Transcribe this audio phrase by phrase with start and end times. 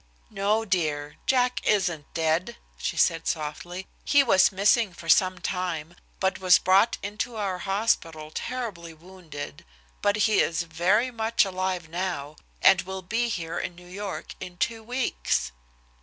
[0.31, 1.17] "No, dear.
[1.27, 3.85] Jack isn't dead," she said softly.
[4.03, 9.63] "He was missing for some time, and was brought into our hospital terribly wounded,
[10.01, 14.57] but he is very much alive now, and will be here in New York in
[14.57, 15.51] two weeks."